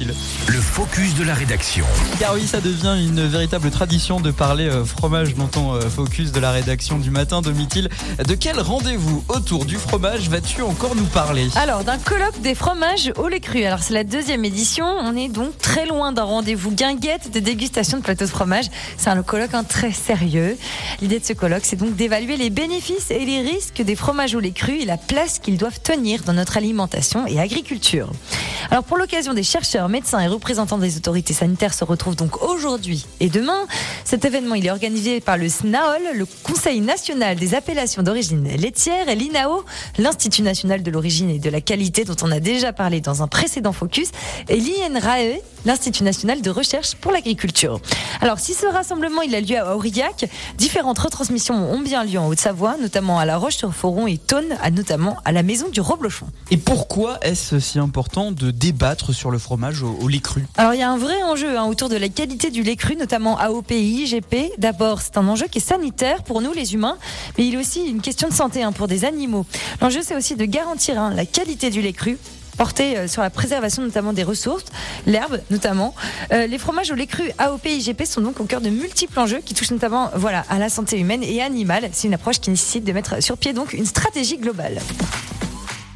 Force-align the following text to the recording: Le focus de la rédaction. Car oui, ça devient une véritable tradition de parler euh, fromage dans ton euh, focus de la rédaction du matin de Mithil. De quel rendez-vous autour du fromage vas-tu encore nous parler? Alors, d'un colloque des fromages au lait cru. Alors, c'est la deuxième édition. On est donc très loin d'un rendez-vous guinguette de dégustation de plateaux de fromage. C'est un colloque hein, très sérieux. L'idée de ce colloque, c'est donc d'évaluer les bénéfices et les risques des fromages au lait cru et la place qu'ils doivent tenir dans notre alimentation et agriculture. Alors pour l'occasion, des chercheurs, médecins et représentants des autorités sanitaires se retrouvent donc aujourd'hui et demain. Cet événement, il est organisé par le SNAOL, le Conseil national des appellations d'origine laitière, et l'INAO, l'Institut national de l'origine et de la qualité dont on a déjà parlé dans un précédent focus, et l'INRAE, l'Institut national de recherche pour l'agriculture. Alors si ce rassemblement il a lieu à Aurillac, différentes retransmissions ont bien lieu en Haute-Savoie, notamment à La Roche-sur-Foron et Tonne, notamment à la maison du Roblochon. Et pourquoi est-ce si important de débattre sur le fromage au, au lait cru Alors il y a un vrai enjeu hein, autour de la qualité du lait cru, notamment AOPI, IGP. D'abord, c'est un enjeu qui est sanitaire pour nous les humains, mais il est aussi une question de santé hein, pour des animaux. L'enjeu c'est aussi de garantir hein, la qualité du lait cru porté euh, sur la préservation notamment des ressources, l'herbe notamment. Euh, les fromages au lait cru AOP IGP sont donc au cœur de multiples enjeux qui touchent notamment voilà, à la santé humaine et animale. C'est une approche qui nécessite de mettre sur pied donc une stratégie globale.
Le 0.00 0.60
focus 0.60 1.16
de 1.16 1.24
la 1.24 1.34
rédaction. 1.34 1.84
Car 2.20 2.34
oui, 2.34 2.46
ça 2.46 2.60
devient 2.60 2.94
une 3.04 3.26
véritable 3.26 3.68
tradition 3.70 4.20
de 4.20 4.30
parler 4.30 4.68
euh, 4.68 4.84
fromage 4.84 5.34
dans 5.34 5.48
ton 5.48 5.74
euh, 5.74 5.80
focus 5.88 6.30
de 6.30 6.38
la 6.38 6.52
rédaction 6.52 6.98
du 6.98 7.10
matin 7.10 7.42
de 7.42 7.50
Mithil. 7.50 7.88
De 8.24 8.34
quel 8.34 8.60
rendez-vous 8.60 9.24
autour 9.28 9.64
du 9.64 9.76
fromage 9.76 10.28
vas-tu 10.28 10.62
encore 10.62 10.94
nous 10.94 11.06
parler? 11.06 11.48
Alors, 11.56 11.82
d'un 11.82 11.98
colloque 11.98 12.40
des 12.42 12.54
fromages 12.54 13.12
au 13.16 13.26
lait 13.26 13.40
cru. 13.40 13.64
Alors, 13.64 13.80
c'est 13.80 13.94
la 13.94 14.04
deuxième 14.04 14.44
édition. 14.44 14.86
On 14.86 15.16
est 15.16 15.28
donc 15.28 15.58
très 15.58 15.86
loin 15.86 16.12
d'un 16.12 16.22
rendez-vous 16.22 16.70
guinguette 16.70 17.32
de 17.32 17.40
dégustation 17.40 17.98
de 17.98 18.02
plateaux 18.04 18.26
de 18.26 18.30
fromage. 18.30 18.66
C'est 18.98 19.10
un 19.10 19.20
colloque 19.24 19.54
hein, 19.54 19.64
très 19.64 19.92
sérieux. 19.92 20.56
L'idée 21.00 21.18
de 21.18 21.24
ce 21.24 21.32
colloque, 21.32 21.64
c'est 21.64 21.76
donc 21.76 21.96
d'évaluer 21.96 22.36
les 22.36 22.50
bénéfices 22.50 23.10
et 23.10 23.24
les 23.24 23.40
risques 23.40 23.82
des 23.82 23.96
fromages 23.96 24.36
au 24.36 24.40
lait 24.40 24.52
cru 24.52 24.78
et 24.78 24.84
la 24.84 24.96
place 24.96 25.40
qu'ils 25.40 25.58
doivent 25.58 25.80
tenir 25.80 26.22
dans 26.22 26.34
notre 26.34 26.56
alimentation 26.56 27.26
et 27.26 27.40
agriculture. 27.40 28.12
Alors 28.70 28.84
pour 28.84 28.96
l'occasion, 28.96 29.34
des 29.34 29.42
chercheurs, 29.42 29.88
médecins 29.88 30.20
et 30.20 30.28
représentants 30.28 30.78
des 30.78 30.96
autorités 30.96 31.34
sanitaires 31.34 31.74
se 31.74 31.84
retrouvent 31.84 32.16
donc 32.16 32.42
aujourd'hui 32.42 33.06
et 33.20 33.28
demain. 33.28 33.66
Cet 34.04 34.24
événement, 34.24 34.54
il 34.54 34.66
est 34.66 34.70
organisé 34.70 35.20
par 35.20 35.36
le 35.36 35.48
SNAOL, 35.48 36.02
le 36.14 36.26
Conseil 36.42 36.80
national 36.80 37.36
des 37.36 37.54
appellations 37.54 38.02
d'origine 38.02 38.48
laitière, 38.56 39.08
et 39.08 39.14
l'INAO, 39.14 39.64
l'Institut 39.98 40.42
national 40.42 40.82
de 40.82 40.90
l'origine 40.90 41.30
et 41.30 41.38
de 41.38 41.50
la 41.50 41.60
qualité 41.60 42.04
dont 42.04 42.16
on 42.22 42.30
a 42.30 42.40
déjà 42.40 42.72
parlé 42.72 43.00
dans 43.00 43.22
un 43.22 43.28
précédent 43.28 43.72
focus, 43.72 44.10
et 44.48 44.60
l'INRAE, 44.60 45.40
l'Institut 45.64 46.04
national 46.04 46.40
de 46.40 46.50
recherche 46.50 46.94
pour 46.94 47.12
l'agriculture. 47.12 47.80
Alors 48.20 48.38
si 48.38 48.54
ce 48.54 48.66
rassemblement 48.66 49.22
il 49.22 49.34
a 49.34 49.40
lieu 49.40 49.58
à 49.58 49.76
Aurillac, 49.76 50.28
différentes 50.56 50.98
retransmissions 50.98 51.54
ont 51.72 51.80
bien 51.80 52.04
lieu 52.04 52.18
en 52.18 52.28
Haute-Savoie, 52.28 52.76
notamment 52.80 53.18
à 53.18 53.24
La 53.24 53.36
Roche-sur-Foron 53.36 54.06
et 54.06 54.18
Tonne, 54.18 54.56
notamment 54.72 55.16
à 55.24 55.32
la 55.32 55.42
maison 55.42 55.68
du 55.68 55.80
Roblochon. 55.80 56.26
Et 56.50 56.56
pourquoi 56.56 57.18
est-ce 57.22 57.58
si 57.58 57.78
important 57.78 58.32
de 58.32 58.47
débattre 58.50 59.14
sur 59.14 59.30
le 59.30 59.38
fromage 59.38 59.82
au, 59.82 59.96
au 60.00 60.08
lait 60.08 60.20
cru 60.20 60.44
Alors 60.56 60.74
il 60.74 60.80
y 60.80 60.82
a 60.82 60.90
un 60.90 60.98
vrai 60.98 61.22
enjeu 61.22 61.56
hein, 61.58 61.64
autour 61.64 61.88
de 61.88 61.96
la 61.96 62.08
qualité 62.08 62.50
du 62.50 62.62
lait 62.62 62.76
cru, 62.76 62.96
notamment 62.96 63.38
AOPI, 63.38 64.04
IGP. 64.04 64.52
D'abord, 64.58 65.00
c'est 65.00 65.16
un 65.16 65.26
enjeu 65.28 65.46
qui 65.46 65.58
est 65.58 65.60
sanitaire 65.60 66.22
pour 66.22 66.40
nous 66.40 66.52
les 66.52 66.74
humains, 66.74 66.98
mais 67.36 67.46
il 67.46 67.54
est 67.54 67.58
aussi 67.58 67.86
une 67.86 68.00
question 68.00 68.28
de 68.28 68.34
santé 68.34 68.62
hein, 68.62 68.72
pour 68.72 68.88
des 68.88 69.04
animaux. 69.04 69.46
L'enjeu 69.80 70.00
c'est 70.02 70.16
aussi 70.16 70.36
de 70.36 70.44
garantir 70.44 71.00
hein, 71.00 71.12
la 71.14 71.26
qualité 71.26 71.70
du 71.70 71.82
lait 71.82 71.92
cru 71.92 72.18
porté 72.58 72.98
euh, 72.98 73.08
sur 73.08 73.22
la 73.22 73.30
préservation 73.30 73.82
notamment 73.82 74.12
des 74.12 74.24
ressources, 74.24 74.64
l'herbe 75.06 75.40
notamment. 75.50 75.94
Euh, 76.32 76.46
les 76.46 76.58
fromages 76.58 76.90
au 76.90 76.94
lait 76.94 77.06
cru 77.06 77.30
AOP 77.38 77.64
IGP 77.66 78.04
sont 78.04 78.20
donc 78.20 78.40
au 78.40 78.44
cœur 78.44 78.60
de 78.60 78.68
multiples 78.68 79.18
enjeux 79.18 79.40
qui 79.42 79.54
touchent 79.54 79.70
notamment 79.70 80.10
voilà, 80.14 80.44
à 80.50 80.58
la 80.58 80.68
santé 80.68 80.98
humaine 80.98 81.22
et 81.22 81.40
animale. 81.40 81.88
C'est 81.92 82.08
une 82.08 82.14
approche 82.14 82.40
qui 82.40 82.50
nécessite 82.50 82.84
de 82.84 82.92
mettre 82.92 83.22
sur 83.22 83.38
pied 83.38 83.52
donc 83.52 83.72
une 83.72 83.86
stratégie 83.86 84.36
globale. 84.36 84.80